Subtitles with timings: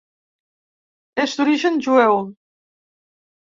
[1.25, 2.19] És d'origen jueu.